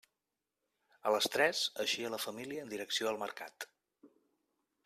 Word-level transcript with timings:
A 1.09 1.11
les 1.15 1.27
tres 1.35 1.61
eixia 1.85 2.13
la 2.15 2.21
família 2.25 2.65
en 2.65 2.75
direcció 2.75 3.11
al 3.13 3.23
Mercat. 3.27 3.71